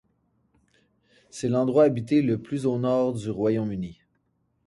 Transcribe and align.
C'est 1.29 1.47
l'endroit 1.47 1.83
habité 1.83 2.23
le 2.23 2.41
plus 2.41 2.65
au 2.65 2.79
nord 2.79 3.13
du 3.13 3.29
Royaume-Uni. 3.29 4.01